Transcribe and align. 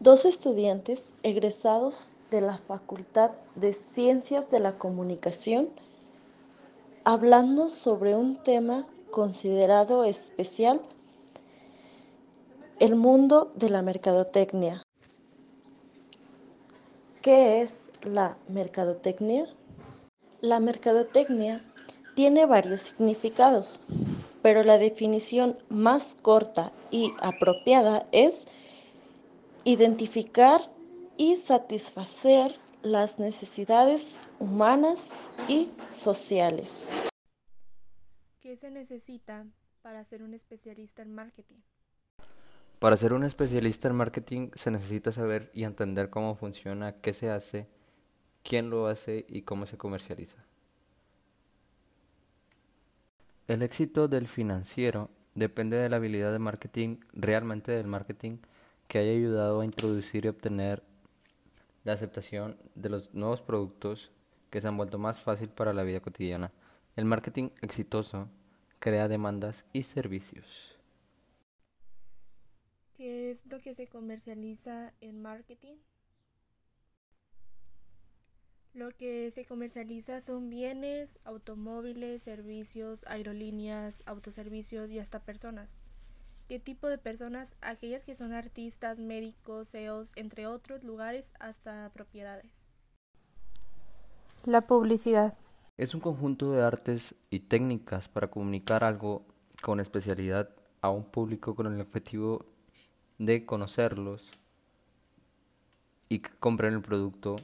Dos 0.00 0.24
estudiantes 0.24 1.02
egresados 1.22 2.12
de 2.30 2.40
la 2.40 2.58
Facultad 2.58 3.32
de 3.56 3.74
Ciencias 3.74 4.50
de 4.50 4.60
la 4.60 4.78
Comunicación 4.78 5.68
hablando 7.04 7.70
sobre 7.70 8.14
un 8.14 8.36
tema 8.42 8.86
considerado 9.10 10.04
especial, 10.04 10.80
el 12.78 12.96
mundo 12.96 13.50
de 13.54 13.70
la 13.70 13.82
mercadotecnia. 13.82 14.82
¿Qué 17.22 17.62
es 17.62 17.70
la 18.02 18.36
mercadotecnia? 18.48 19.46
La 20.40 20.60
mercadotecnia 20.60 21.62
tiene 22.18 22.46
varios 22.46 22.80
significados, 22.80 23.78
pero 24.42 24.64
la 24.64 24.76
definición 24.76 25.56
más 25.68 26.16
corta 26.20 26.72
y 26.90 27.14
apropiada 27.20 28.08
es 28.10 28.44
identificar 29.62 30.60
y 31.16 31.36
satisfacer 31.36 32.56
las 32.82 33.20
necesidades 33.20 34.18
humanas 34.40 35.30
y 35.46 35.70
sociales. 35.90 36.66
¿Qué 38.40 38.56
se 38.56 38.72
necesita 38.72 39.46
para 39.82 40.02
ser 40.02 40.24
un 40.24 40.34
especialista 40.34 41.02
en 41.02 41.14
marketing? 41.14 41.60
Para 42.80 42.96
ser 42.96 43.12
un 43.12 43.22
especialista 43.22 43.86
en 43.86 43.94
marketing 43.94 44.50
se 44.56 44.72
necesita 44.72 45.12
saber 45.12 45.52
y 45.54 45.62
entender 45.62 46.10
cómo 46.10 46.34
funciona, 46.34 47.00
qué 47.00 47.12
se 47.12 47.30
hace, 47.30 47.68
quién 48.42 48.70
lo 48.70 48.88
hace 48.88 49.24
y 49.28 49.42
cómo 49.42 49.66
se 49.66 49.78
comercializa. 49.78 50.47
El 53.48 53.62
éxito 53.62 54.08
del 54.08 54.28
financiero 54.28 55.08
depende 55.34 55.78
de 55.78 55.88
la 55.88 55.96
habilidad 55.96 56.32
de 56.32 56.38
marketing, 56.38 56.98
realmente 57.14 57.72
del 57.72 57.86
marketing, 57.86 58.36
que 58.88 58.98
haya 58.98 59.12
ayudado 59.12 59.62
a 59.62 59.64
introducir 59.64 60.26
y 60.26 60.28
obtener 60.28 60.82
la 61.82 61.94
aceptación 61.94 62.58
de 62.74 62.90
los 62.90 63.14
nuevos 63.14 63.40
productos 63.40 64.10
que 64.50 64.60
se 64.60 64.68
han 64.68 64.76
vuelto 64.76 64.98
más 64.98 65.20
fácil 65.20 65.48
para 65.48 65.72
la 65.72 65.82
vida 65.82 66.00
cotidiana. 66.00 66.50
El 66.94 67.06
marketing 67.06 67.48
exitoso 67.62 68.28
crea 68.80 69.08
demandas 69.08 69.64
y 69.72 69.84
servicios. 69.84 70.76
¿Qué 72.92 73.30
es 73.30 73.46
lo 73.46 73.60
que 73.60 73.74
se 73.74 73.86
comercializa 73.86 74.92
en 75.00 75.22
marketing? 75.22 75.76
Lo 78.74 78.90
que 78.90 79.30
se 79.30 79.44
comercializa 79.44 80.20
son 80.20 80.50
bienes, 80.50 81.18
automóviles, 81.24 82.22
servicios, 82.22 83.04
aerolíneas, 83.08 84.02
autoservicios 84.06 84.90
y 84.90 84.98
hasta 84.98 85.20
personas. 85.20 85.70
¿Qué 86.48 86.58
tipo 86.58 86.88
de 86.88 86.98
personas? 86.98 87.56
Aquellas 87.60 88.04
que 88.04 88.14
son 88.14 88.32
artistas, 88.32 89.00
médicos, 89.00 89.70
CEOs, 89.70 90.12
entre 90.16 90.46
otros 90.46 90.82
lugares 90.82 91.34
hasta 91.40 91.90
propiedades. 91.92 92.68
La 94.44 94.62
publicidad. 94.62 95.36
Es 95.76 95.94
un 95.94 96.00
conjunto 96.00 96.52
de 96.52 96.62
artes 96.62 97.14
y 97.30 97.40
técnicas 97.40 98.08
para 98.08 98.30
comunicar 98.30 98.82
algo 98.84 99.26
con 99.62 99.80
especialidad 99.80 100.50
a 100.80 100.90
un 100.90 101.04
público 101.04 101.54
con 101.54 101.66
el 101.66 101.80
objetivo 101.80 102.46
de 103.18 103.44
conocerlos 103.44 104.30
y 106.08 106.20
que 106.20 106.30
compren 106.38 106.74
el 106.74 106.80
producto 106.80 107.36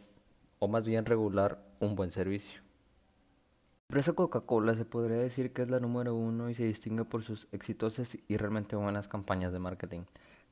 o 0.64 0.68
más 0.68 0.86
bien 0.86 1.04
regular 1.04 1.62
un 1.78 1.94
buen 1.94 2.10
servicio. 2.10 2.62
La 3.88 3.96
empresa 3.96 4.14
Coca-Cola 4.14 4.74
se 4.74 4.86
podría 4.86 5.18
decir 5.18 5.52
que 5.52 5.60
es 5.60 5.68
la 5.68 5.78
número 5.78 6.14
uno 6.14 6.48
y 6.48 6.54
se 6.54 6.64
distingue 6.64 7.04
por 7.04 7.22
sus 7.22 7.48
exitosas 7.52 8.16
y 8.26 8.36
realmente 8.38 8.74
buenas 8.74 9.06
campañas 9.06 9.52
de 9.52 9.58
marketing. 9.58 10.04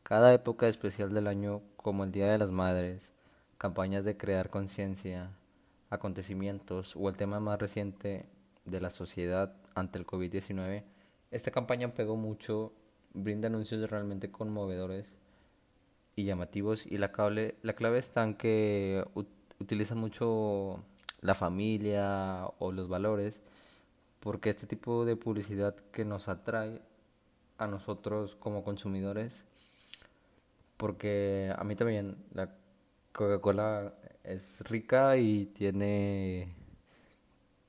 Cada 0.02 0.34
época 0.34 0.68
especial 0.68 1.14
del 1.14 1.28
año, 1.28 1.62
como 1.76 2.04
el 2.04 2.12
Día 2.12 2.30
de 2.30 2.36
las 2.36 2.50
Madres, 2.50 3.10
campañas 3.56 4.04
de 4.04 4.18
crear 4.18 4.50
conciencia, 4.50 5.30
acontecimientos 5.88 6.94
o 6.94 7.08
el 7.08 7.16
tema 7.16 7.40
más 7.40 7.58
reciente 7.58 8.26
de 8.66 8.80
la 8.82 8.90
sociedad 8.90 9.56
ante 9.74 9.98
el 9.98 10.06
COVID-19, 10.06 10.84
esta 11.30 11.50
campaña 11.50 11.94
pegó 11.94 12.16
mucho 12.16 12.74
brinda 13.14 13.48
anuncios 13.48 13.88
realmente 13.90 14.30
conmovedores 14.30 15.10
y 16.16 16.24
llamativos 16.24 16.84
y 16.84 16.98
la, 16.98 17.12
clave, 17.12 17.56
la 17.62 17.72
clave 17.72 17.98
está 17.98 18.22
en 18.22 18.34
que 18.34 19.02
utilizan 19.62 19.98
mucho 19.98 20.84
la 21.20 21.34
familia 21.34 22.46
o 22.58 22.72
los 22.72 22.88
valores 22.88 23.40
porque 24.20 24.50
este 24.50 24.66
tipo 24.66 25.04
de 25.04 25.16
publicidad 25.16 25.74
que 25.92 26.04
nos 26.04 26.28
atrae 26.28 26.82
a 27.58 27.66
nosotros 27.66 28.36
como 28.36 28.64
consumidores 28.64 29.44
porque 30.76 31.54
a 31.56 31.64
mí 31.64 31.76
también 31.76 32.16
la 32.32 32.54
Coca-Cola 33.12 33.94
es 34.24 34.60
rica 34.62 35.16
y 35.16 35.46
tiene 35.46 36.54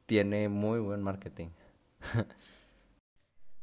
tiene 0.06 0.50
muy 0.50 0.80
buen 0.80 1.02
marketing. 1.02 1.50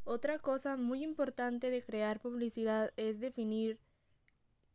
Otra 0.04 0.38
cosa 0.38 0.76
muy 0.76 1.04
importante 1.04 1.70
de 1.70 1.82
crear 1.82 2.20
publicidad 2.20 2.90
es 2.96 3.20
definir 3.20 3.78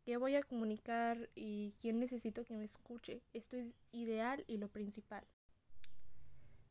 qué 0.06 0.18
voy 0.18 0.36
a 0.36 0.44
comunicar 0.44 1.30
y 1.34 1.74
quién 1.82 2.00
necesito 2.00 2.46
que 2.46 2.56
me 2.56 2.64
escuche. 2.64 3.24
Esto 3.34 3.58
es 3.58 3.76
ideal 3.92 4.46
y 4.48 4.58
lo 4.58 4.68
principal. 4.68 5.26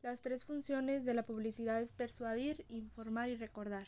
Las 0.01 0.21
tres 0.21 0.45
funciones 0.45 1.03
de 1.03 1.13
la 1.13 1.23
publicidad 1.23 1.81
es 1.81 1.91
persuadir, 1.91 2.65
informar 2.69 3.27
y 3.29 3.35
recordar. 3.35 3.87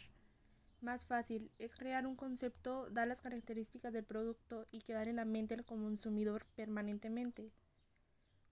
Más 0.82 1.06
fácil 1.06 1.50
es 1.60 1.76
crear 1.76 2.06
un 2.06 2.16
concepto, 2.16 2.90
dar 2.92 3.08
las 3.08 3.22
características 3.22 3.94
del 3.94 4.04
producto 4.04 4.68
y 4.72 4.82
quedar 4.82 5.08
en 5.08 5.16
la 5.16 5.26
mente 5.26 5.56
del 5.56 5.66
consumidor 5.66 6.46
permanentemente. 6.56 7.52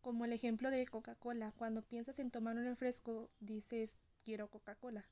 Como 0.02 0.26
el 0.26 0.34
ejemplo 0.34 0.72
de 0.72 0.86
Coca-Cola, 0.88 1.52
cuando 1.58 1.82
piensas 1.82 2.20
en 2.20 2.32
tomar 2.32 2.56
un 2.56 2.66
refresco, 2.66 3.30
dices 3.40 3.96
quiero 4.24 4.48
Coca-Cola. 4.50 5.06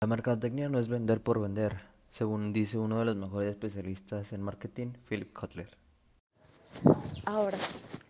La 0.00 0.06
mercadotecnia 0.06 0.68
no 0.68 0.78
es 0.78 0.88
vender 0.88 1.20
por 1.20 1.40
vender, 1.40 1.95
según 2.06 2.52
dice 2.52 2.78
uno 2.78 2.98
de 2.98 3.04
los 3.04 3.16
mejores 3.16 3.50
especialistas 3.50 4.32
en 4.32 4.42
marketing, 4.42 4.92
Philip 5.08 5.32
Kotler. 5.32 5.76
Ahora, 7.24 7.58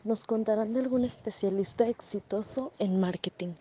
nos 0.05 0.25
contarán 0.25 0.73
de 0.73 0.81
algún 0.81 1.05
especialista 1.05 1.89
exitoso 1.89 2.73
en 2.79 3.01
marketing. 3.01 3.55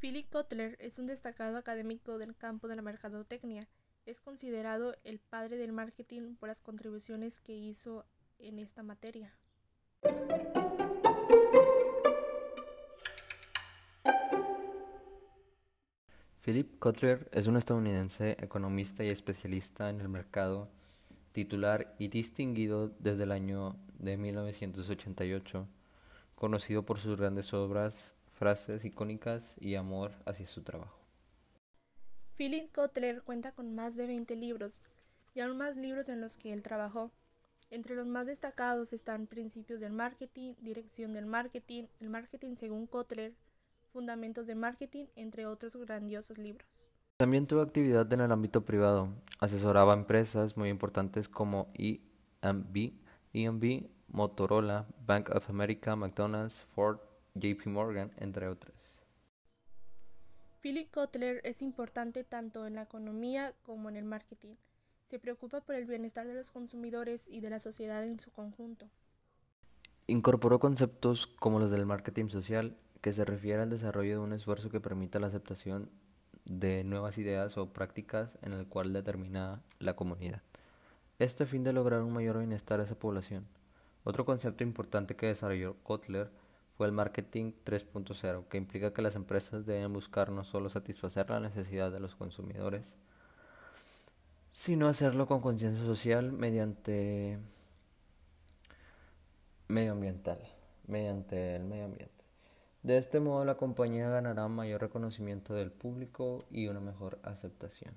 Philip 0.00 0.28
Kotler 0.30 0.76
es 0.80 0.98
un 0.98 1.06
destacado 1.06 1.56
académico 1.56 2.18
del 2.18 2.36
campo 2.36 2.68
de 2.68 2.76
la 2.76 2.82
mercadotecnia. 2.82 3.68
Es 4.06 4.20
considerado 4.20 4.94
el 5.04 5.18
padre 5.18 5.56
del 5.56 5.72
marketing 5.72 6.36
por 6.36 6.48
las 6.48 6.60
contribuciones 6.60 7.40
que 7.40 7.54
hizo 7.54 8.04
en 8.38 8.58
esta 8.58 8.82
materia. 8.82 9.32
Philip 16.44 16.78
Kotler 16.78 17.26
es 17.32 17.46
un 17.46 17.56
estadounidense 17.56 18.32
economista 18.32 19.02
y 19.02 19.08
especialista 19.08 19.88
en 19.88 20.02
el 20.02 20.10
mercado, 20.10 20.68
titular 21.32 21.94
y 21.98 22.08
distinguido 22.08 22.90
desde 22.98 23.22
el 23.22 23.32
año 23.32 23.76
de 23.98 24.18
1988, 24.18 25.66
conocido 26.34 26.84
por 26.84 27.00
sus 27.00 27.16
grandes 27.16 27.54
obras, 27.54 28.12
frases 28.34 28.84
icónicas 28.84 29.56
y 29.58 29.76
amor 29.76 30.12
hacia 30.26 30.46
su 30.46 30.62
trabajo. 30.62 31.00
Philip 32.36 32.70
Kotler 32.72 33.22
cuenta 33.22 33.52
con 33.52 33.74
más 33.74 33.96
de 33.96 34.06
20 34.06 34.36
libros 34.36 34.82
y 35.34 35.40
aún 35.40 35.56
más 35.56 35.76
libros 35.76 36.10
en 36.10 36.20
los 36.20 36.36
que 36.36 36.52
él 36.52 36.62
trabajó. 36.62 37.10
Entre 37.70 37.94
los 37.94 38.06
más 38.06 38.26
destacados 38.26 38.92
están 38.92 39.28
Principios 39.28 39.80
del 39.80 39.94
Marketing, 39.94 40.52
Dirección 40.60 41.14
del 41.14 41.24
Marketing, 41.24 41.84
El 42.00 42.10
Marketing 42.10 42.56
según 42.56 42.86
Kotler, 42.86 43.32
Fundamentos 43.94 44.48
de 44.48 44.56
Marketing, 44.56 45.04
entre 45.14 45.46
otros 45.46 45.76
grandiosos 45.76 46.36
libros. 46.36 46.90
También 47.16 47.46
tuvo 47.46 47.60
actividad 47.60 48.12
en 48.12 48.22
el 48.22 48.32
ámbito 48.32 48.64
privado. 48.64 49.08
Asesoraba 49.38 49.94
empresas 49.94 50.56
muy 50.56 50.68
importantes 50.68 51.28
como 51.28 51.72
EMB, 51.74 52.92
EMB, 53.32 53.86
Motorola, 54.08 54.88
Bank 55.06 55.30
of 55.30 55.48
America, 55.48 55.94
McDonald's, 55.94 56.64
Ford, 56.74 56.98
JP 57.36 57.66
Morgan, 57.66 58.10
entre 58.16 58.48
otras. 58.48 58.74
Philip 60.60 60.90
Kotler 60.90 61.40
es 61.44 61.62
importante 61.62 62.24
tanto 62.24 62.66
en 62.66 62.74
la 62.74 62.82
economía 62.82 63.54
como 63.62 63.88
en 63.88 63.94
el 63.94 64.04
marketing. 64.04 64.56
Se 65.04 65.20
preocupa 65.20 65.60
por 65.60 65.76
el 65.76 65.84
bienestar 65.84 66.26
de 66.26 66.34
los 66.34 66.50
consumidores 66.50 67.28
y 67.28 67.38
de 67.42 67.50
la 67.50 67.60
sociedad 67.60 68.04
en 68.04 68.18
su 68.18 68.32
conjunto. 68.32 68.90
Incorporó 70.08 70.58
conceptos 70.58 71.28
como 71.28 71.60
los 71.60 71.70
del 71.70 71.86
marketing 71.86 72.26
social 72.26 72.76
que 73.04 73.12
se 73.12 73.26
refiere 73.26 73.60
al 73.60 73.68
desarrollo 73.68 74.12
de 74.12 74.18
un 74.24 74.32
esfuerzo 74.32 74.70
que 74.70 74.80
permita 74.80 75.18
la 75.18 75.26
aceptación 75.26 75.90
de 76.46 76.84
nuevas 76.84 77.18
ideas 77.18 77.58
o 77.58 77.70
prácticas 77.70 78.38
en 78.40 78.54
el 78.54 78.66
cual 78.66 78.94
determina 78.94 79.60
la 79.78 79.94
comunidad. 79.94 80.40
Este 81.18 81.44
fin 81.44 81.64
de 81.64 81.74
lograr 81.74 82.00
un 82.00 82.14
mayor 82.14 82.38
bienestar 82.38 82.80
a 82.80 82.84
esa 82.84 82.98
población. 82.98 83.46
Otro 84.04 84.24
concepto 84.24 84.64
importante 84.64 85.16
que 85.16 85.26
desarrolló 85.26 85.76
Kotler 85.82 86.30
fue 86.78 86.86
el 86.86 86.94
marketing 86.94 87.52
3.0, 87.66 88.48
que 88.48 88.56
implica 88.56 88.94
que 88.94 89.02
las 89.02 89.16
empresas 89.16 89.66
deben 89.66 89.92
buscar 89.92 90.30
no 90.32 90.42
solo 90.42 90.70
satisfacer 90.70 91.28
la 91.28 91.40
necesidad 91.40 91.92
de 91.92 92.00
los 92.00 92.14
consumidores, 92.16 92.96
sino 94.50 94.88
hacerlo 94.88 95.26
con 95.26 95.42
conciencia 95.42 95.84
social 95.84 96.32
mediante 96.32 97.38
medioambiental, 99.68 100.38
mediante 100.86 101.56
el 101.56 101.64
medio 101.64 101.84
ambiente. 101.84 102.23
De 102.84 102.98
este 102.98 103.18
modo 103.18 103.46
la 103.46 103.56
compañía 103.56 104.10
ganará 104.10 104.46
mayor 104.46 104.82
reconocimiento 104.82 105.54
del 105.54 105.72
público 105.72 106.44
y 106.50 106.68
una 106.68 106.80
mejor 106.80 107.18
aceptación 107.22 107.94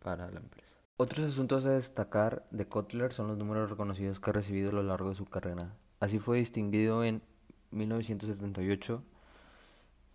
para 0.00 0.30
la 0.30 0.38
empresa. 0.38 0.78
Otros 0.98 1.32
asuntos 1.32 1.64
a 1.64 1.70
destacar 1.70 2.46
de 2.50 2.68
Kotler 2.68 3.14
son 3.14 3.28
los 3.28 3.38
números 3.38 3.70
reconocidos 3.70 4.20
que 4.20 4.28
ha 4.28 4.32
recibido 4.34 4.68
a 4.68 4.74
lo 4.74 4.82
largo 4.82 5.08
de 5.08 5.14
su 5.14 5.24
carrera. 5.24 5.74
Así 5.98 6.18
fue 6.18 6.36
distinguido 6.36 7.04
en 7.04 7.22
1978 7.70 9.02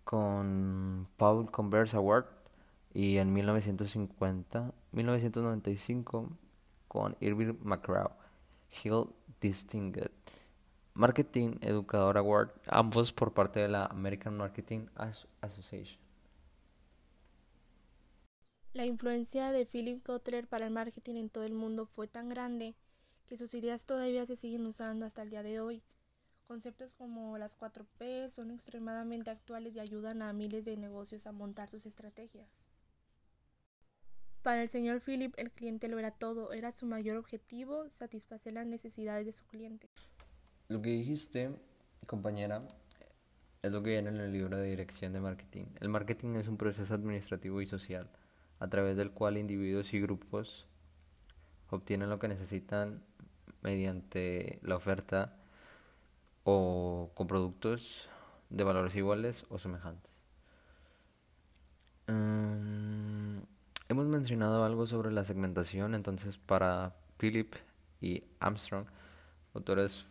con 0.04 1.08
Paul 1.16 1.50
Converse 1.50 1.96
Award 1.96 2.26
y 2.94 3.16
en 3.16 3.32
1950, 3.32 4.72
1995 4.92 6.30
con 6.86 7.16
Irving 7.18 7.54
McGraw 7.64 8.12
Hill 8.84 9.06
Distinguished 9.40 10.12
Marketing 10.94 11.56
Educador 11.62 12.18
Award, 12.18 12.50
ambos 12.66 13.12
por 13.12 13.32
parte 13.32 13.60
de 13.60 13.68
la 13.68 13.86
American 13.86 14.36
Marketing 14.36 14.86
Association. 15.40 15.98
La 18.74 18.84
influencia 18.84 19.52
de 19.52 19.64
Philip 19.66 20.02
Kotler 20.02 20.46
para 20.46 20.66
el 20.66 20.72
marketing 20.72 21.16
en 21.16 21.30
todo 21.30 21.44
el 21.44 21.54
mundo 21.54 21.86
fue 21.86 22.08
tan 22.08 22.28
grande 22.28 22.74
que 23.26 23.36
sus 23.36 23.54
ideas 23.54 23.86
todavía 23.86 24.26
se 24.26 24.36
siguen 24.36 24.66
usando 24.66 25.06
hasta 25.06 25.22
el 25.22 25.30
día 25.30 25.42
de 25.42 25.60
hoy. 25.60 25.82
Conceptos 26.46 26.94
como 26.94 27.38
las 27.38 27.58
4P 27.58 28.28
son 28.28 28.50
extremadamente 28.50 29.30
actuales 29.30 29.74
y 29.74 29.80
ayudan 29.80 30.20
a 30.20 30.32
miles 30.34 30.66
de 30.66 30.76
negocios 30.76 31.26
a 31.26 31.32
montar 31.32 31.70
sus 31.70 31.86
estrategias. 31.86 32.70
Para 34.42 34.62
el 34.62 34.68
señor 34.68 35.00
Philip, 35.00 35.32
el 35.38 35.50
cliente 35.50 35.88
lo 35.88 35.98
era 35.98 36.10
todo, 36.10 36.52
era 36.52 36.72
su 36.72 36.84
mayor 36.84 37.16
objetivo 37.16 37.88
satisfacer 37.88 38.54
las 38.54 38.66
necesidades 38.66 39.24
de 39.24 39.32
su 39.32 39.46
cliente. 39.46 39.88
Lo 40.72 40.80
que 40.80 40.88
dijiste, 40.88 41.50
compañera, 42.06 42.62
es 43.60 43.70
lo 43.70 43.82
que 43.82 43.90
viene 43.90 44.08
en 44.08 44.16
el 44.16 44.32
libro 44.32 44.56
de 44.56 44.70
dirección 44.70 45.12
de 45.12 45.20
marketing. 45.20 45.66
El 45.80 45.90
marketing 45.90 46.36
es 46.36 46.48
un 46.48 46.56
proceso 46.56 46.94
administrativo 46.94 47.60
y 47.60 47.66
social 47.66 48.08
a 48.58 48.68
través 48.68 48.96
del 48.96 49.10
cual 49.10 49.36
individuos 49.36 49.92
y 49.92 50.00
grupos 50.00 50.66
obtienen 51.68 52.08
lo 52.08 52.18
que 52.18 52.28
necesitan 52.28 53.02
mediante 53.60 54.60
la 54.62 54.76
oferta 54.76 55.36
o 56.44 57.10
con 57.12 57.26
productos 57.26 58.08
de 58.48 58.64
valores 58.64 58.96
iguales 58.96 59.44
o 59.50 59.58
semejantes. 59.58 60.10
Mm, 62.06 63.40
hemos 63.90 64.06
mencionado 64.06 64.64
algo 64.64 64.86
sobre 64.86 65.12
la 65.12 65.24
segmentación, 65.24 65.94
entonces 65.94 66.38
para 66.38 66.94
Philip 67.18 67.56
y 68.00 68.24
Armstrong, 68.40 68.86
autores 69.52 70.06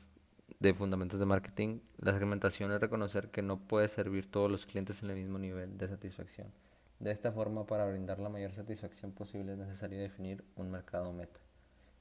de 0.61 0.75
fundamentos 0.75 1.19
de 1.19 1.25
marketing, 1.25 1.79
la 1.97 2.13
segmentación 2.13 2.71
es 2.71 2.79
reconocer 2.79 3.31
que 3.31 3.41
no 3.41 3.57
puede 3.59 3.87
servir 3.87 4.29
todos 4.29 4.49
los 4.49 4.67
clientes 4.67 5.01
en 5.01 5.09
el 5.09 5.15
mismo 5.15 5.39
nivel 5.39 5.75
de 5.75 5.87
satisfacción. 5.87 6.53
De 6.99 7.09
esta 7.09 7.31
forma, 7.31 7.65
para 7.65 7.87
brindar 7.87 8.19
la 8.19 8.29
mayor 8.29 8.53
satisfacción 8.53 9.11
posible 9.11 9.53
es 9.53 9.57
necesario 9.57 9.99
definir 9.99 10.43
un 10.55 10.69
mercado 10.69 11.11
meta. 11.13 11.39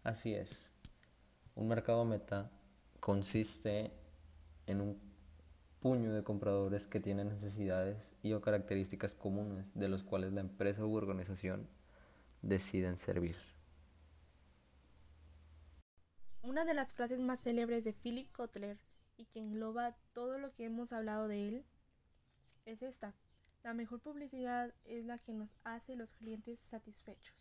Así 0.04 0.34
es, 0.34 0.70
un 1.56 1.68
mercado 1.68 2.04
meta 2.04 2.50
consiste 3.00 3.92
en 4.66 4.82
un 4.82 5.00
puño 5.80 6.12
de 6.12 6.22
compradores 6.22 6.86
que 6.86 7.00
tienen 7.00 7.30
necesidades 7.30 8.14
y 8.22 8.34
o 8.34 8.42
características 8.42 9.14
comunes 9.14 9.72
de 9.74 9.88
los 9.88 10.02
cuales 10.02 10.34
la 10.34 10.42
empresa 10.42 10.84
u 10.84 10.94
organización 10.96 11.66
deciden 12.42 12.98
servir. 12.98 13.50
Una 16.50 16.64
de 16.64 16.75
las 16.75 16.93
frases 16.93 17.20
más 17.20 17.38
célebres 17.38 17.85
de 17.85 17.93
Philip 17.93 18.26
Kotler 18.32 18.76
y 19.17 19.26
que 19.26 19.38
engloba 19.38 19.94
todo 20.12 20.37
lo 20.37 20.50
que 20.52 20.64
hemos 20.64 20.93
hablado 20.93 21.29
de 21.29 21.47
él 21.47 21.64
es 22.67 22.82
esta. 22.82 23.14
La 23.62 23.73
mejor 23.73 24.00
publicidad 24.00 24.75
es 24.85 25.05
la 25.05 25.19
que 25.19 25.32
nos 25.32 25.55
hace 25.62 25.94
los 25.94 26.11
clientes 26.11 26.58
satisfechos. 26.58 27.37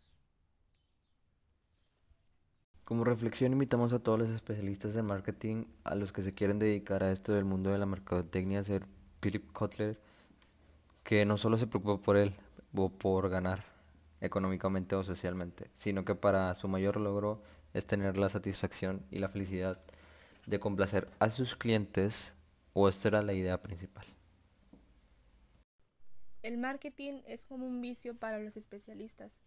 Como 2.84 3.04
reflexión 3.04 3.52
invitamos 3.52 3.94
a 3.94 4.04
todos 4.04 4.20
los 4.20 4.30
especialistas 4.30 4.96
en 4.96 5.06
marketing 5.06 5.66
a 5.86 5.96
los 5.96 6.14
que 6.14 6.22
se 6.22 6.36
quieren 6.36 6.60
dedicar 6.60 7.02
a 7.02 7.12
esto 7.12 7.34
del 7.34 7.46
mundo 7.46 7.72
de 7.72 7.80
la 7.80 7.88
mercadotecnia 7.88 8.60
a 8.60 8.64
ser 8.64 8.86
Philip 9.22 9.52
Kotler, 9.54 10.00
que 11.04 11.26
no 11.26 11.38
solo 11.38 11.58
se 11.58 11.66
preocupa 11.66 12.00
por 12.00 12.16
él 12.16 12.36
o 12.76 12.90
por 12.90 13.28
ganar 13.32 13.66
económicamente 14.22 14.96
o 14.96 15.04
socialmente, 15.04 15.72
sino 15.74 16.06
que 16.06 16.14
para 16.14 16.54
su 16.54 16.68
mayor 16.68 16.98
logro 16.98 17.42
es 17.74 17.86
tener 17.86 18.18
la 18.18 18.30
satisfacción 18.30 19.06
y 19.12 19.20
la 19.20 19.30
felicidad 19.30 19.80
de 20.46 20.60
complacer 20.60 21.10
a 21.20 21.30
sus 21.30 21.56
clientes 21.56 22.34
o 22.74 22.90
esta 22.90 23.10
era 23.10 23.22
la 23.22 23.34
idea 23.34 23.62
principal. 23.62 24.06
El 26.42 26.58
marketing 26.58 27.22
es 27.28 27.46
como 27.46 27.68
un 27.68 27.82
vicio 27.82 28.16
para 28.16 28.40
los 28.40 28.56
especialistas. 28.56 29.42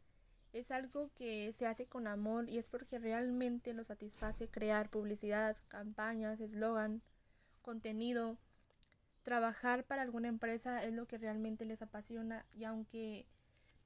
Es 0.52 0.70
algo 0.70 1.10
que 1.14 1.52
se 1.54 1.66
hace 1.66 1.86
con 1.86 2.06
amor 2.06 2.48
y 2.48 2.58
es 2.58 2.69
porque 2.69 2.98
realmente 2.98 3.72
lo 3.72 3.82
satisface 3.84 4.48
crear 4.48 4.90
publicidad, 4.90 5.56
campañas, 5.69 6.40
eslogan, 6.40 7.00
contenido. 7.62 8.36
Trabajar 9.22 9.84
para 9.84 10.02
alguna 10.02 10.28
empresa 10.28 10.84
es 10.84 10.92
lo 10.92 11.06
que 11.06 11.16
realmente 11.16 11.64
les 11.64 11.80
apasiona 11.80 12.44
y 12.52 12.64
aunque 12.64 13.24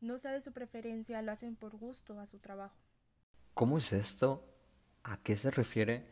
no 0.01 0.19
sea 0.19 0.33
de 0.33 0.43
su 0.43 0.53
preferencia, 0.53 1.23
lo 1.23 1.31
hacen 1.31 1.55
por 1.55 1.77
gusto 1.77 2.19
a 2.19 2.27
su 2.27 2.39
trabajo. 2.39 2.86
¿Cómo 3.57 3.79
es 3.79 3.95
esto? 3.95 4.45
¿A 5.03 5.17
qué 5.23 5.35
se 5.35 5.51
refiere? 5.51 6.05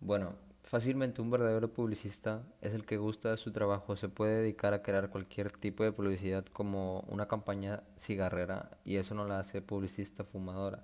Bueno, 0.00 0.36
fácilmente 0.64 1.20
un 1.20 1.30
verdadero 1.30 1.70
publicista 1.70 2.46
es 2.62 2.72
el 2.72 2.86
que 2.86 2.96
gusta 2.96 3.32
de 3.32 3.36
su 3.36 3.52
trabajo, 3.52 3.94
se 3.94 4.08
puede 4.08 4.40
dedicar 4.40 4.72
a 4.72 4.82
crear 4.82 5.10
cualquier 5.10 5.52
tipo 5.52 5.84
de 5.84 5.92
publicidad 5.92 6.46
como 6.46 7.00
una 7.08 7.28
campaña 7.28 7.82
cigarrera 7.98 8.70
y 8.86 8.96
eso 8.96 9.14
no 9.14 9.26
la 9.26 9.38
hace 9.38 9.60
publicista 9.60 10.24
fumadora. 10.24 10.82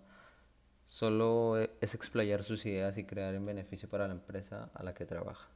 Solo 0.85 1.59
e, 1.59 1.71
es 1.81 1.95
explayar 1.95 2.45
sus 2.45 2.67
ideas 2.67 2.99
y 2.99 3.05
crear 3.05 3.35
en 3.35 3.47
beneficio 3.47 3.89
para 3.89 4.07
la 4.07 4.13
empresa 4.13 4.71
a 4.75 4.83
la 4.83 4.93
que 4.93 5.07
trabaja. 5.07 5.49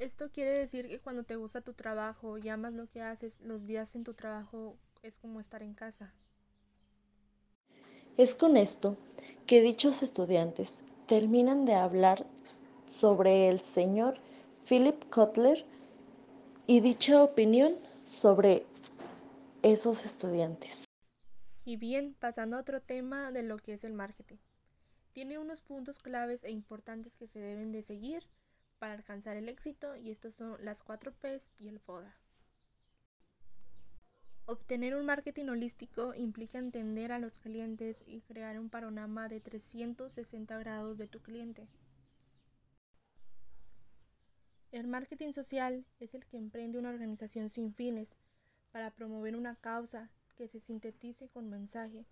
Esto 0.00 0.32
quiere 0.32 0.50
decir 0.50 0.88
que 0.88 0.98
cuando 0.98 1.22
te 1.22 1.36
gusta 1.36 1.60
tu 1.60 1.72
trabajo 1.72 2.36
y 2.36 2.48
amas 2.48 2.72
lo 2.72 2.88
que 2.88 3.00
haces, 3.00 3.40
los 3.42 3.64
días 3.64 3.94
en 3.94 4.02
tu 4.02 4.12
trabajo 4.12 4.76
es 5.04 5.20
como 5.20 5.38
estar 5.38 5.62
en 5.62 5.74
casa. 5.74 6.14
Es 8.16 8.34
con 8.34 8.56
esto 8.56 8.96
que 9.46 9.60
dichos 9.60 10.02
estudiantes 10.02 10.70
terminan 11.06 11.66
de 11.66 11.74
hablar 11.74 12.24
sobre 12.86 13.50
el 13.50 13.60
señor 13.60 14.18
Philip 14.66 15.04
Kotler 15.10 15.66
y 16.66 16.80
dicha 16.80 17.22
opinión 17.22 17.76
sobre 18.06 18.64
esos 19.62 20.06
estudiantes. 20.06 20.84
Y 21.66 21.76
bien, 21.76 22.16
pasando 22.18 22.56
a 22.56 22.60
otro 22.60 22.80
tema 22.80 23.32
de 23.32 23.42
lo 23.42 23.58
que 23.58 23.74
es 23.74 23.84
el 23.84 23.92
marketing. 23.92 24.36
Tiene 25.12 25.38
unos 25.38 25.60
puntos 25.60 25.98
claves 25.98 26.42
e 26.44 26.50
importantes 26.50 27.16
que 27.16 27.26
se 27.26 27.38
deben 27.38 27.70
de 27.70 27.82
seguir 27.82 28.26
para 28.78 28.94
alcanzar 28.94 29.36
el 29.36 29.50
éxito 29.50 29.94
y 29.94 30.10
estos 30.10 30.34
son 30.34 30.56
las 30.64 30.82
4 30.82 31.12
P's 31.12 31.52
y 31.58 31.68
el 31.68 31.80
FODA. 31.80 32.16
Obtener 34.48 34.94
un 34.94 35.04
marketing 35.04 35.46
holístico 35.46 36.14
implica 36.14 36.58
entender 36.58 37.10
a 37.10 37.18
los 37.18 37.40
clientes 37.40 38.04
y 38.06 38.20
crear 38.20 38.60
un 38.60 38.70
panorama 38.70 39.26
de 39.26 39.40
360 39.40 40.56
grados 40.60 40.98
de 40.98 41.08
tu 41.08 41.20
cliente. 41.20 41.66
El 44.70 44.86
marketing 44.86 45.32
social 45.32 45.84
es 45.98 46.14
el 46.14 46.26
que 46.26 46.36
emprende 46.36 46.78
una 46.78 46.90
organización 46.90 47.50
sin 47.50 47.74
fines 47.74 48.16
para 48.70 48.92
promover 48.92 49.34
una 49.34 49.56
causa 49.56 50.10
que 50.36 50.46
se 50.46 50.60
sintetice 50.60 51.28
con 51.28 51.50
mensaje, 51.50 52.06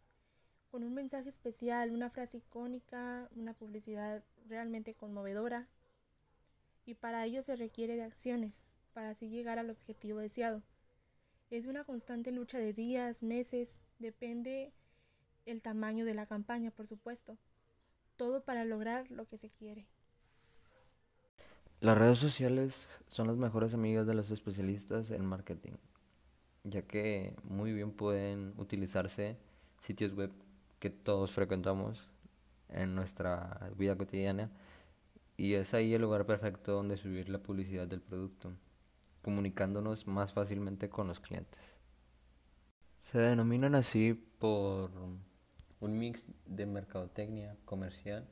con 0.72 0.82
un 0.82 0.92
mensaje 0.92 1.28
especial, 1.28 1.92
una 1.92 2.10
frase 2.10 2.38
icónica, 2.38 3.28
una 3.36 3.54
publicidad 3.54 4.24
realmente 4.48 4.94
conmovedora. 4.94 5.68
Y 6.84 6.94
para 6.94 7.24
ello 7.26 7.44
se 7.44 7.54
requiere 7.54 7.94
de 7.94 8.02
acciones 8.02 8.64
para 8.92 9.10
así 9.10 9.28
llegar 9.28 9.60
al 9.60 9.70
objetivo 9.70 10.18
deseado. 10.18 10.64
Es 11.50 11.66
una 11.66 11.84
constante 11.84 12.32
lucha 12.32 12.58
de 12.58 12.72
días, 12.72 13.22
meses, 13.22 13.78
depende 13.98 14.72
el 15.46 15.62
tamaño 15.62 16.04
de 16.04 16.14
la 16.14 16.26
campaña, 16.26 16.70
por 16.70 16.86
supuesto. 16.86 17.38
Todo 18.16 18.42
para 18.44 18.64
lograr 18.64 19.10
lo 19.10 19.26
que 19.26 19.36
se 19.36 19.50
quiere. 19.50 19.86
Las 21.80 21.98
redes 21.98 22.18
sociales 22.18 22.88
son 23.08 23.26
las 23.26 23.36
mejores 23.36 23.74
amigas 23.74 24.06
de 24.06 24.14
los 24.14 24.30
especialistas 24.30 25.10
en 25.10 25.24
marketing, 25.26 25.72
ya 26.62 26.82
que 26.82 27.34
muy 27.42 27.72
bien 27.72 27.92
pueden 27.92 28.54
utilizarse 28.56 29.36
sitios 29.80 30.14
web 30.14 30.32
que 30.78 30.88
todos 30.88 31.30
frecuentamos 31.32 32.08
en 32.70 32.94
nuestra 32.94 33.70
vida 33.76 33.96
cotidiana 33.96 34.50
y 35.36 35.54
es 35.54 35.74
ahí 35.74 35.94
el 35.94 36.02
lugar 36.02 36.26
perfecto 36.26 36.72
donde 36.72 36.96
subir 36.96 37.28
la 37.28 37.38
publicidad 37.38 37.86
del 37.86 38.00
producto, 38.00 38.52
comunicándonos 39.24 40.06
más 40.06 40.32
fácilmente 40.32 40.88
con 40.88 41.08
los 41.08 41.18
clientes. 41.18 41.60
Se 43.00 43.18
denominan 43.18 43.74
así 43.74 44.14
por 44.38 44.92
un 45.80 45.98
mix 45.98 46.26
de 46.46 46.66
mercadotecnia 46.66 47.56
comercial 47.64 48.28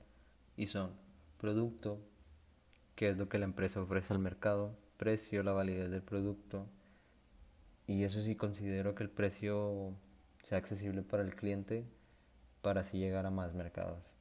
y 0.56 0.68
son 0.68 0.92
producto, 1.38 1.98
que 2.94 3.08
es 3.08 3.16
lo 3.16 3.28
que 3.28 3.38
la 3.38 3.46
empresa 3.46 3.82
ofrece 3.82 4.12
al 4.12 4.20
mercado, 4.20 4.78
precio, 4.96 5.42
la 5.42 5.52
validez 5.52 5.90
del 5.90 6.02
producto, 6.02 6.68
y 7.86 8.04
eso 8.04 8.20
sí 8.20 8.36
considero 8.36 8.94
que 8.94 9.02
el 9.02 9.10
precio 9.10 9.96
sea 10.44 10.58
accesible 10.58 11.02
para 11.02 11.22
el 11.22 11.34
cliente 11.34 11.84
para 12.60 12.82
así 12.82 12.98
llegar 12.98 13.26
a 13.26 13.30
más 13.30 13.54
mercados. 13.54 14.12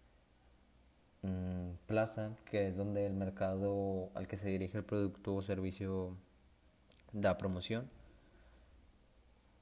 Mm, 1.22 1.74
plaza, 1.86 2.36
que 2.46 2.68
es 2.68 2.76
donde 2.76 3.06
el 3.06 3.14
mercado 3.14 4.10
al 4.16 4.28
que 4.28 4.38
se 4.38 4.50
dirige 4.50 4.80
el 4.80 4.84
producto 4.84 5.36
o 5.36 5.42
servicio 5.44 6.18
da 7.14 7.38
promoción. 7.38 7.90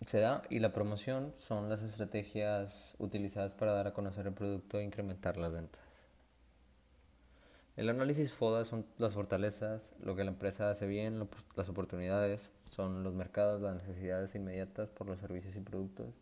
Se 0.05 0.19
da 0.19 0.43
y 0.49 0.59
la 0.59 0.71
promoción 0.71 1.33
son 1.37 1.69
las 1.69 1.83
estrategias 1.83 2.95
utilizadas 2.99 3.53
para 3.53 3.73
dar 3.73 3.87
a 3.87 3.93
conocer 3.93 4.27
el 4.27 4.33
producto 4.33 4.79
e 4.79 4.83
incrementar 4.83 5.37
las 5.37 5.51
ventas. 5.51 5.81
El 7.75 7.89
análisis 7.89 8.33
FODA 8.33 8.65
son 8.65 8.85
las 8.97 9.13
fortalezas, 9.13 9.93
lo 10.01 10.15
que 10.15 10.25
la 10.25 10.31
empresa 10.31 10.69
hace 10.69 10.85
bien, 10.85 11.29
las 11.55 11.69
oportunidades, 11.69 12.51
son 12.63 13.03
los 13.03 13.13
mercados, 13.13 13.61
las 13.61 13.75
necesidades 13.75 14.35
inmediatas 14.35 14.89
por 14.89 15.07
los 15.07 15.19
servicios 15.19 15.55
y 15.55 15.61
productos, 15.61 16.13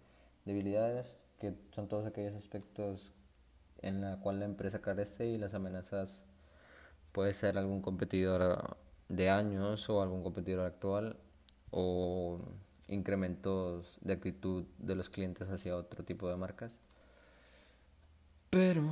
debilidades, 0.46 1.18
que 1.40 1.56
son 1.72 1.88
todos 1.88 2.06
aquellos 2.06 2.36
aspectos 2.36 3.12
en 3.82 4.02
la 4.02 4.20
cual 4.20 4.40
la 4.40 4.46
empresa 4.46 4.82
carece 4.82 5.26
y 5.26 5.38
las 5.38 5.56
amenazas 5.56 6.22
puede 7.12 7.34
ser 7.34 7.58
algún 7.58 7.82
competidor 7.82 8.78
de 9.10 9.30
años 9.30 9.90
o 9.90 10.02
algún 10.02 10.24
competidor 10.24 10.66
actual 10.66 11.18
o 11.72 12.40
incrementos 12.88 13.98
de 14.02 14.14
actitud 14.14 14.66
de 14.78 14.96
los 14.96 15.10
clientes 15.10 15.50
hacia 15.50 15.76
otro 15.76 16.04
tipo 16.04 16.30
de 16.30 16.38
marcas. 16.38 16.80
Pero 18.50 18.84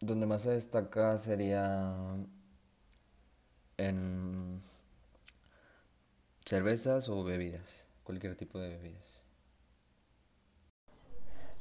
donde 0.00 0.26
más 0.26 0.42
se 0.42 0.50
destaca 0.50 1.16
sería 1.16 1.94
en 3.76 4.62
cervezas 6.44 7.08
o 7.08 7.24
bebidas, 7.24 7.86
cualquier 8.04 8.36
tipo 8.36 8.58
de 8.58 8.68
bebidas. 8.68 9.02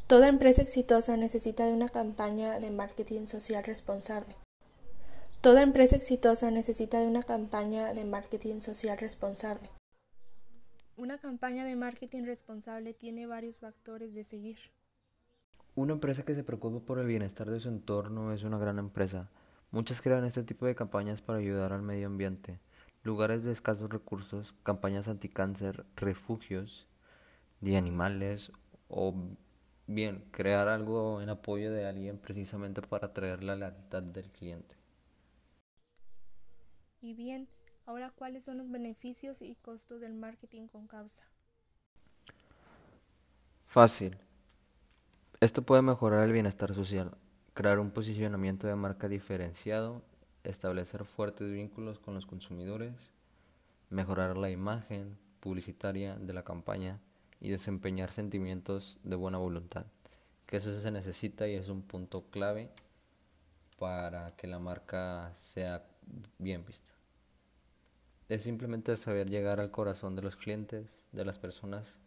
Toda 0.07 0.27
empresa 0.27 0.61
exitosa 0.61 1.15
necesita 1.15 1.65
de 1.65 1.71
una 1.71 1.87
campaña 1.87 2.59
de 2.59 2.69
marketing 2.69 3.27
social 3.27 3.63
responsable. 3.63 4.35
Toda 5.41 5.63
empresa 5.63 5.95
exitosa 5.95 6.51
necesita 6.51 6.99
de 6.99 7.07
una 7.07 7.23
campaña 7.23 7.95
de 7.95 8.05
marketing 8.05 8.61
social 8.61 8.99
responsable. 8.99 9.71
Una 10.97 11.17
campaña 11.17 11.65
de 11.65 11.75
marketing 11.75 12.25
responsable 12.25 12.93
tiene 12.93 13.25
varios 13.25 13.57
factores 13.57 14.13
de 14.13 14.23
seguir. 14.23 14.57
Una 15.73 15.93
empresa 15.93 16.23
que 16.23 16.35
se 16.35 16.43
preocupa 16.43 16.85
por 16.85 16.99
el 16.99 17.07
bienestar 17.07 17.49
de 17.49 17.59
su 17.59 17.69
entorno 17.69 18.33
es 18.33 18.43
una 18.43 18.59
gran 18.59 18.77
empresa. 18.77 19.31
Muchas 19.71 19.99
crean 19.99 20.25
este 20.25 20.43
tipo 20.43 20.67
de 20.67 20.75
campañas 20.75 21.23
para 21.23 21.39
ayudar 21.39 21.73
al 21.73 21.81
medio 21.81 22.05
ambiente, 22.05 22.59
lugares 23.01 23.43
de 23.43 23.51
escasos 23.51 23.89
recursos, 23.89 24.53
campañas 24.61 25.07
anticáncer, 25.07 25.87
refugios 25.95 26.85
de 27.61 27.77
animales 27.77 28.51
o 28.89 29.15
bien 29.87 30.23
crear 30.29 30.67
algo 30.67 31.19
en 31.19 31.29
apoyo 31.29 31.71
de 31.71 31.87
alguien 31.87 32.19
precisamente 32.19 32.83
para 32.83 33.07
atraer 33.07 33.43
la 33.43 33.55
lealtad 33.55 34.03
del 34.03 34.29
cliente. 34.29 34.80
Y 37.01 37.15
bien, 37.15 37.49
ahora 37.85 38.11
cuáles 38.11 38.45
son 38.45 38.59
los 38.59 38.69
beneficios 38.69 39.41
y 39.41 39.55
costos 39.55 40.01
del 40.01 40.13
marketing 40.13 40.67
con 40.67 40.87
causa. 40.87 41.25
Fácil. 43.65 44.17
Esto 45.39 45.63
puede 45.63 45.81
mejorar 45.81 46.23
el 46.23 46.31
bienestar 46.31 46.75
social, 46.75 47.17
crear 47.55 47.79
un 47.79 47.89
posicionamiento 47.89 48.67
de 48.67 48.75
marca 48.75 49.07
diferenciado, 49.07 50.03
establecer 50.43 51.03
fuertes 51.05 51.51
vínculos 51.51 51.97
con 51.97 52.13
los 52.13 52.27
consumidores, 52.27 53.11
mejorar 53.89 54.37
la 54.37 54.51
imagen 54.51 55.17
publicitaria 55.39 56.15
de 56.17 56.33
la 56.33 56.43
campaña 56.43 56.99
y 57.39 57.49
desempeñar 57.49 58.11
sentimientos 58.11 58.99
de 59.03 59.15
buena 59.15 59.39
voluntad, 59.39 59.87
que 60.45 60.57
eso 60.57 60.79
se 60.79 60.91
necesita 60.91 61.47
y 61.47 61.55
es 61.55 61.67
un 61.67 61.81
punto 61.81 62.29
clave 62.29 62.69
para 63.79 64.35
que 64.35 64.45
la 64.45 64.59
marca 64.59 65.31
sea 65.33 65.90
bien 66.37 66.65
vista. 66.65 66.93
Es 68.29 68.43
simplemente 68.43 68.95
saber 68.97 69.29
llegar 69.29 69.59
al 69.59 69.71
corazón 69.71 70.15
de 70.15 70.21
los 70.21 70.35
clientes, 70.35 70.87
de 71.11 71.25
las 71.25 71.37
personas 71.37 71.97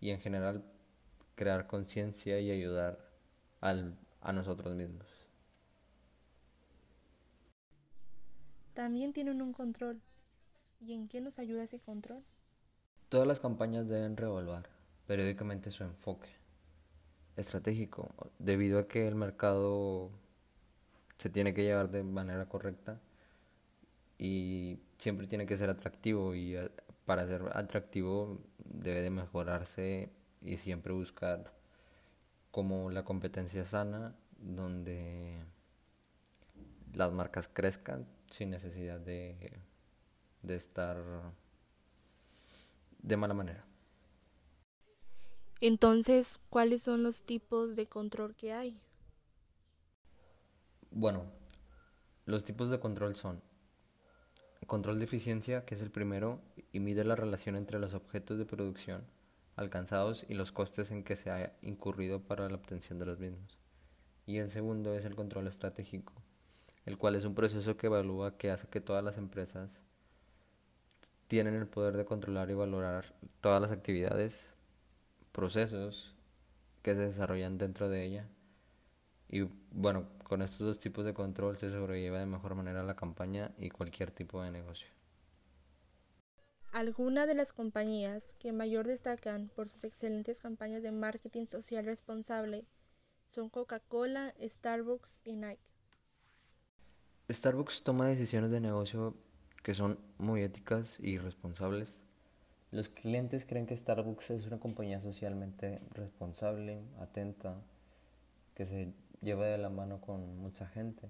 y 0.00 0.10
en 0.10 0.20
general 0.20 0.64
crear 1.34 1.66
conciencia 1.66 2.38
y 2.40 2.50
ayudar 2.50 2.98
al, 3.60 3.96
a 4.20 4.32
nosotros 4.32 4.74
mismos. 4.74 5.06
También 8.74 9.12
tienen 9.12 9.40
un 9.40 9.52
control. 9.52 10.00
¿Y 10.80 10.92
en 10.92 11.08
qué 11.08 11.20
nos 11.20 11.38
ayuda 11.38 11.62
ese 11.62 11.80
control? 11.80 12.22
Todas 13.08 13.26
las 13.26 13.40
campañas 13.40 13.88
deben 13.88 14.16
revolver 14.16 14.68
periódicamente 15.06 15.70
su 15.70 15.84
enfoque 15.84 16.28
estratégico, 17.36 18.10
debido 18.38 18.78
a 18.78 18.86
que 18.86 19.08
el 19.08 19.14
mercado 19.14 20.10
se 21.18 21.30
tiene 21.30 21.54
que 21.54 21.62
llevar 21.62 21.90
de 21.90 22.02
manera 22.02 22.48
correcta 22.48 23.00
y 24.24 24.80
siempre 24.96 25.26
tiene 25.26 25.44
que 25.44 25.58
ser 25.58 25.68
atractivo 25.68 26.34
y 26.34 26.56
eh, 26.56 26.70
para 27.04 27.26
ser 27.26 27.42
atractivo 27.52 28.40
debe 28.56 29.02
de 29.02 29.10
mejorarse 29.10 30.10
y 30.40 30.56
siempre 30.56 30.94
buscar 30.94 31.52
como 32.50 32.90
la 32.90 33.04
competencia 33.04 33.66
sana 33.66 34.16
donde 34.38 35.44
las 36.94 37.12
marcas 37.12 37.48
crezcan 37.52 38.06
sin 38.30 38.48
necesidad 38.48 38.98
de, 38.98 39.60
de 40.42 40.56
estar 40.56 40.96
de 43.02 43.16
mala 43.18 43.34
manera. 43.34 43.66
Entonces, 45.60 46.40
¿cuáles 46.48 46.82
son 46.82 47.02
los 47.02 47.24
tipos 47.24 47.76
de 47.76 47.86
control 47.86 48.34
que 48.36 48.54
hay? 48.54 48.80
Bueno, 50.90 51.24
los 52.24 52.42
tipos 52.44 52.70
de 52.70 52.80
control 52.80 53.16
son 53.16 53.42
control 54.66 54.98
de 54.98 55.04
eficiencia, 55.04 55.64
que 55.64 55.74
es 55.74 55.82
el 55.82 55.90
primero, 55.90 56.40
y 56.72 56.80
mide 56.80 57.04
la 57.04 57.16
relación 57.16 57.56
entre 57.56 57.78
los 57.78 57.94
objetos 57.94 58.38
de 58.38 58.46
producción 58.46 59.04
alcanzados 59.56 60.26
y 60.28 60.34
los 60.34 60.52
costes 60.52 60.90
en 60.90 61.04
que 61.04 61.16
se 61.16 61.30
ha 61.30 61.52
incurrido 61.62 62.20
para 62.20 62.48
la 62.48 62.56
obtención 62.56 62.98
de 62.98 63.06
los 63.06 63.18
mismos. 63.18 63.58
Y 64.26 64.38
el 64.38 64.50
segundo 64.50 64.94
es 64.94 65.04
el 65.04 65.14
control 65.14 65.46
estratégico, 65.46 66.12
el 66.86 66.98
cual 66.98 67.14
es 67.14 67.24
un 67.24 67.34
proceso 67.34 67.76
que 67.76 67.86
evalúa 67.86 68.36
que 68.36 68.50
hace 68.50 68.68
que 68.68 68.80
todas 68.80 69.04
las 69.04 69.18
empresas 69.18 69.80
tienen 71.28 71.54
el 71.54 71.66
poder 71.66 71.96
de 71.96 72.04
controlar 72.04 72.50
y 72.50 72.54
valorar 72.54 73.14
todas 73.40 73.60
las 73.60 73.70
actividades, 73.70 74.46
procesos 75.32 76.14
que 76.82 76.94
se 76.94 77.00
desarrollan 77.00 77.58
dentro 77.58 77.88
de 77.88 78.04
ella. 78.04 78.28
Y 79.28 79.48
bueno, 79.72 80.06
con 80.24 80.42
estos 80.42 80.60
dos 80.60 80.78
tipos 80.78 81.04
de 81.04 81.14
control 81.14 81.56
se 81.56 81.70
sobrelleva 81.70 82.18
de 82.18 82.26
mejor 82.26 82.54
manera 82.54 82.82
la 82.82 82.96
campaña 82.96 83.52
y 83.58 83.70
cualquier 83.70 84.10
tipo 84.10 84.42
de 84.42 84.50
negocio. 84.50 84.88
Algunas 86.72 87.28
de 87.28 87.34
las 87.34 87.52
compañías 87.52 88.34
que 88.34 88.52
mayor 88.52 88.86
destacan 88.86 89.48
por 89.54 89.68
sus 89.68 89.84
excelentes 89.84 90.40
campañas 90.40 90.82
de 90.82 90.90
marketing 90.90 91.46
social 91.46 91.84
responsable 91.84 92.66
son 93.26 93.48
Coca-Cola, 93.48 94.34
Starbucks 94.40 95.20
y 95.24 95.36
Nike. 95.36 95.72
Starbucks 97.30 97.84
toma 97.84 98.08
decisiones 98.08 98.50
de 98.50 98.60
negocio 98.60 99.14
que 99.62 99.74
son 99.74 99.98
muy 100.18 100.42
éticas 100.42 100.98
y 100.98 101.18
responsables. 101.18 102.00
Los 102.70 102.88
clientes 102.88 103.46
creen 103.46 103.66
que 103.66 103.76
Starbucks 103.76 104.30
es 104.30 104.46
una 104.46 104.58
compañía 104.58 105.00
socialmente 105.00 105.80
responsable, 105.92 106.82
atenta, 106.98 107.62
que 108.54 108.66
se 108.66 108.92
lleva 109.20 109.46
de 109.46 109.58
la 109.58 109.70
mano 109.70 110.00
con 110.00 110.38
mucha 110.38 110.66
gente, 110.66 111.08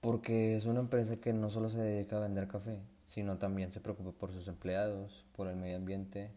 porque 0.00 0.56
es 0.56 0.66
una 0.66 0.80
empresa 0.80 1.16
que 1.16 1.32
no 1.32 1.50
solo 1.50 1.68
se 1.70 1.80
dedica 1.80 2.16
a 2.16 2.20
vender 2.20 2.48
café, 2.48 2.80
sino 3.04 3.38
también 3.38 3.72
se 3.72 3.80
preocupa 3.80 4.12
por 4.12 4.32
sus 4.32 4.48
empleados, 4.48 5.24
por 5.36 5.48
el 5.48 5.56
medio 5.56 5.76
ambiente, 5.76 6.30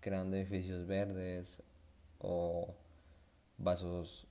creando 0.00 0.36
edificios 0.36 0.86
verdes 0.86 1.62
o 2.18 2.74
vasos 3.58 4.26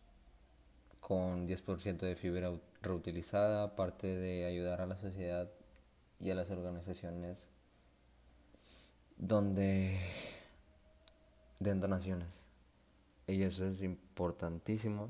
con 1.00 1.48
10% 1.48 2.00
de 2.00 2.16
fibra 2.16 2.52
reutilizada, 2.82 3.64
aparte 3.64 4.08
de 4.08 4.46
ayudar 4.46 4.82
a 4.82 4.86
la 4.86 4.98
sociedad 4.98 5.50
y 6.20 6.32
a 6.32 6.36
las 6.36 6.50
organizaciones 6.50 7.48
donde 9.18 10.00
den 11.60 11.80
donaciones. 11.80 12.30
Y 13.28 13.44
eso 13.44 13.66
es 13.66 13.82
importantísimo 13.82 15.10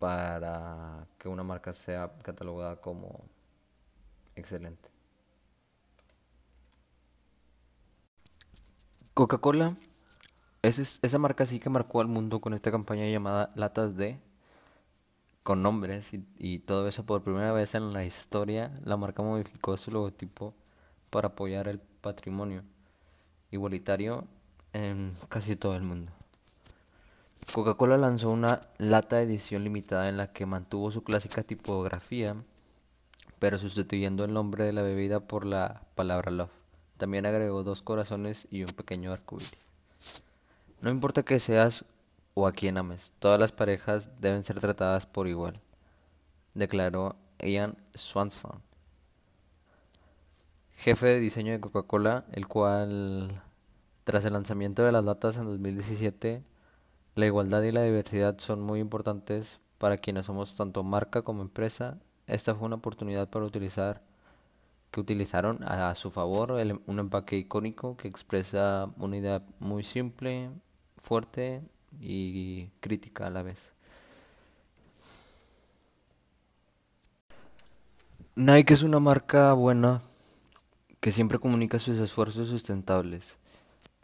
para 0.00 1.06
que 1.18 1.28
una 1.28 1.44
marca 1.44 1.72
sea 1.72 2.10
catalogada 2.22 2.80
como 2.80 3.20
excelente. 4.34 4.88
Coca-Cola 9.14 9.72
es 10.62 11.00
esa 11.02 11.18
marca 11.18 11.44
sí 11.44 11.60
que 11.60 11.68
marcó 11.68 12.00
al 12.00 12.08
mundo 12.08 12.40
con 12.40 12.54
esta 12.54 12.70
campaña 12.70 13.06
llamada 13.06 13.52
Latas 13.54 13.96
de 13.96 14.18
con 15.42 15.62
nombres 15.62 16.12
y, 16.38 16.58
todo 16.60 16.88
eso 16.88 17.04
por 17.04 17.22
primera 17.22 17.52
vez 17.52 17.74
en 17.74 17.92
la 17.92 18.04
historia 18.04 18.72
la 18.84 18.96
marca 18.96 19.22
modificó 19.22 19.76
su 19.76 19.90
logotipo 19.90 20.54
para 21.10 21.28
apoyar 21.28 21.68
el 21.68 21.78
patrimonio 21.78 22.62
igualitario 23.50 24.26
en 24.72 25.12
casi 25.28 25.56
todo 25.56 25.76
el 25.76 25.82
mundo. 25.82 26.12
Coca-Cola 27.52 27.98
lanzó 27.98 28.30
una 28.30 28.60
lata 28.78 29.16
de 29.16 29.24
edición 29.24 29.64
limitada 29.64 30.08
en 30.08 30.16
la 30.16 30.32
que 30.32 30.46
mantuvo 30.46 30.92
su 30.92 31.02
clásica 31.02 31.42
tipografía, 31.42 32.36
pero 33.40 33.58
sustituyendo 33.58 34.24
el 34.24 34.32
nombre 34.32 34.64
de 34.64 34.72
la 34.72 34.82
bebida 34.82 35.18
por 35.18 35.44
la 35.44 35.82
palabra 35.96 36.30
love. 36.30 36.52
También 36.96 37.26
agregó 37.26 37.64
dos 37.64 37.82
corazones 37.82 38.46
y 38.52 38.62
un 38.62 38.68
pequeño 38.68 39.12
arcoíris. 39.12 39.56
No 40.80 40.90
importa 40.90 41.24
que 41.24 41.40
seas 41.40 41.84
o 42.34 42.46
a 42.46 42.52
quien 42.52 42.78
ames, 42.78 43.12
todas 43.18 43.40
las 43.40 43.50
parejas 43.50 44.10
deben 44.20 44.44
ser 44.44 44.60
tratadas 44.60 45.06
por 45.06 45.26
igual, 45.26 45.54
declaró 46.54 47.16
Ian 47.40 47.76
Swanson, 47.94 48.62
jefe 50.76 51.08
de 51.08 51.18
diseño 51.18 51.52
de 51.52 51.60
Coca-Cola, 51.60 52.24
el 52.30 52.46
cual, 52.46 53.42
tras 54.04 54.24
el 54.24 54.34
lanzamiento 54.34 54.84
de 54.84 54.92
las 54.92 55.04
latas 55.04 55.36
en 55.36 55.46
2017, 55.46 56.44
la 57.14 57.26
igualdad 57.26 57.62
y 57.62 57.72
la 57.72 57.82
diversidad 57.82 58.38
son 58.38 58.60
muy 58.60 58.80
importantes 58.80 59.60
para 59.78 59.98
quienes 59.98 60.26
somos 60.26 60.56
tanto 60.56 60.82
marca 60.82 61.22
como 61.22 61.42
empresa. 61.42 61.98
Esta 62.26 62.54
fue 62.54 62.66
una 62.66 62.76
oportunidad 62.76 63.28
para 63.28 63.44
utilizar 63.44 64.02
que 64.90 65.00
utilizaron 65.00 65.62
a 65.64 65.94
su 65.94 66.10
favor 66.10 66.52
un 66.86 66.98
empaque 66.98 67.36
icónico 67.36 67.96
que 67.96 68.08
expresa 68.08 68.90
una 68.96 69.16
idea 69.16 69.42
muy 69.58 69.84
simple, 69.84 70.50
fuerte 70.98 71.62
y 72.00 72.66
crítica 72.80 73.26
a 73.26 73.30
la 73.30 73.42
vez. 73.42 73.58
Nike 78.34 78.74
es 78.74 78.82
una 78.82 79.00
marca 79.00 79.52
buena 79.52 80.02
que 81.00 81.12
siempre 81.12 81.38
comunica 81.38 81.78
sus 81.78 81.98
esfuerzos 81.98 82.48
sustentables. 82.48 83.36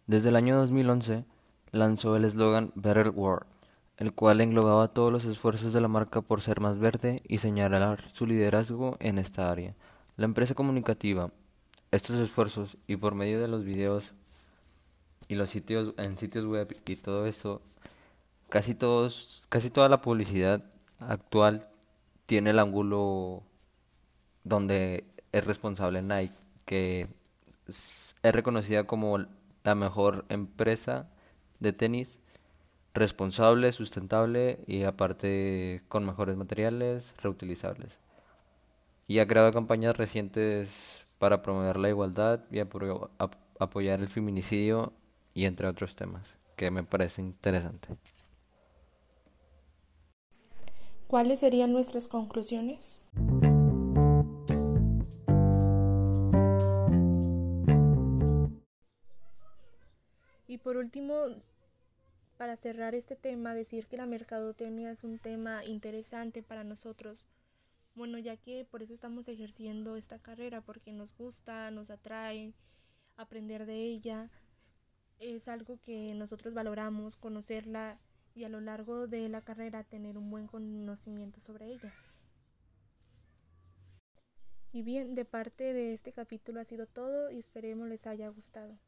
Desde 0.06 0.28
el 0.28 0.36
año 0.36 0.56
2011 0.56 1.25
lanzó 1.73 2.16
el 2.16 2.25
eslogan 2.25 2.73
Better 2.75 3.11
World, 3.11 3.46
el 3.96 4.12
cual 4.12 4.40
englobaba 4.40 4.88
todos 4.88 5.11
los 5.11 5.25
esfuerzos 5.25 5.73
de 5.73 5.80
la 5.80 5.88
marca 5.88 6.20
por 6.20 6.40
ser 6.40 6.61
más 6.61 6.78
verde 6.78 7.23
y 7.26 7.38
señalar 7.38 8.11
su 8.12 8.26
liderazgo 8.26 8.96
en 9.00 9.18
esta 9.18 9.50
área. 9.50 9.75
La 10.16 10.26
empresa 10.26 10.54
comunicativa, 10.54 11.30
estos 11.90 12.16
esfuerzos 12.16 12.76
y 12.87 12.96
por 12.96 13.14
medio 13.14 13.40
de 13.40 13.49
los 13.49 13.64
videos 13.64 14.12
y 15.28 15.35
los 15.35 15.50
sitios 15.50 15.94
en 15.96 16.18
sitios 16.18 16.44
web 16.44 16.75
y 16.87 16.96
todo 16.96 17.26
eso, 17.26 17.62
casi 18.49 18.75
todos, 18.75 19.42
casi 19.49 19.70
toda 19.70 19.88
la 19.88 20.00
publicidad 20.00 20.62
actual 20.99 21.68
tiene 22.26 22.50
el 22.50 22.58
ángulo 22.58 23.42
donde 24.44 25.04
es 25.32 25.44
responsable 25.44 26.02
Nike, 26.02 26.35
que 26.64 27.08
es 27.66 28.14
reconocida 28.23 28.85
como 28.85 29.18
la 29.64 29.75
mejor 29.75 30.25
empresa 30.28 31.08
de 31.60 31.72
tenis 31.72 32.18
responsable, 32.94 33.72
sustentable 33.72 34.58
y 34.66 34.84
aparte 34.84 35.82
con 35.88 36.06
mejores 36.06 36.36
materiales 36.36 37.14
reutilizables. 37.22 37.96
Y 39.06 39.18
ha 39.18 39.26
creado 39.26 39.50
campañas 39.52 39.96
recientes 39.96 41.02
para 41.18 41.42
promover 41.42 41.76
la 41.76 41.88
igualdad 41.88 42.40
y 42.50 42.60
apoyar 42.60 44.00
el 44.00 44.08
feminicidio 44.08 44.92
y 45.34 45.45
entre 45.45 45.69
otros 45.69 45.95
temas 45.95 46.25
que 46.56 46.71
me 46.71 46.82
parece 46.82 47.21
interesante. 47.21 47.88
¿Cuáles 51.06 51.40
serían 51.40 51.73
nuestras 51.73 52.08
conclusiones? 52.08 52.99
Y 60.56 60.58
por 60.58 60.78
último, 60.78 61.14
para 62.38 62.56
cerrar 62.56 62.95
este 62.95 63.14
tema, 63.14 63.52
decir 63.52 63.88
que 63.88 63.99
la 63.99 64.06
mercadotecnia 64.06 64.90
es 64.90 65.04
un 65.04 65.19
tema 65.19 65.62
interesante 65.66 66.42
para 66.42 66.64
nosotros. 66.64 67.26
Bueno, 67.95 68.16
ya 68.16 68.38
que 68.38 68.64
por 68.64 68.82
eso 68.82 68.95
estamos 68.95 69.28
ejerciendo 69.28 69.97
esta 69.97 70.19
carrera, 70.19 70.62
porque 70.62 70.95
nos 70.95 71.14
gusta, 71.14 71.71
nos 71.71 71.90
atrae 71.90 72.54
aprender 73.19 73.66
de 73.66 73.75
ella. 73.75 74.30
Es 75.19 75.47
algo 75.47 75.78
que 75.82 76.14
nosotros 76.14 76.54
valoramos, 76.54 77.19
conocerla 77.19 78.00
y 78.34 78.45
a 78.45 78.49
lo 78.49 78.62
largo 78.62 79.06
de 79.06 79.28
la 79.28 79.42
carrera 79.42 79.84
tener 79.84 80.16
un 80.16 80.30
buen 80.30 80.47
conocimiento 80.47 81.38
sobre 81.38 81.66
ella. 81.66 81.92
Y 84.73 84.80
bien, 84.80 85.14
de 85.14 85.26
parte 85.26 85.75
de 85.75 85.92
este 85.92 86.12
capítulo 86.12 86.60
ha 86.60 86.64
sido 86.64 86.86
todo 86.86 87.30
y 87.30 87.40
esperemos 87.40 87.90
les 87.90 88.06
haya 88.06 88.30
gustado. 88.30 88.78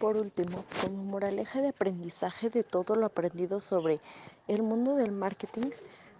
Por 0.00 0.16
último, 0.16 0.64
como 0.80 1.04
moraleja 1.04 1.60
de 1.60 1.68
aprendizaje 1.68 2.48
de 2.48 2.64
todo 2.64 2.96
lo 2.96 3.04
aprendido 3.04 3.60
sobre 3.60 4.00
el 4.48 4.62
mundo 4.62 4.96
del 4.96 5.12
marketing, 5.12 5.72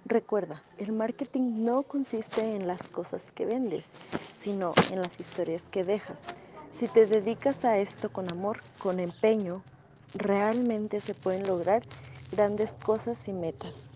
recuerda, 0.05 0.63
el 0.77 0.93
marketing 0.93 1.65
no 1.65 1.85
consiste 1.85 2.43
en 2.57 2.67
las 2.67 2.83
cosas 2.89 3.25
que 3.35 3.47
vendes, 3.47 3.87
sino 4.43 4.75
en 4.91 5.01
las 5.01 5.19
historias 5.19 5.63
que 5.71 5.85
dejas. 5.85 6.19
Si 6.73 6.89
te 6.89 7.07
dedicas 7.07 7.65
a 7.65 7.79
esto 7.79 8.13
con 8.13 8.31
amor, 8.31 8.61
con 8.79 9.01
empeño, 9.01 9.63
realmente 10.13 11.01
se 11.01 11.15
pueden 11.15 11.47
lograr 11.47 11.83
grandes 12.33 12.71
cosas 12.85 13.29
y 13.29 13.33
metas. 13.33 13.90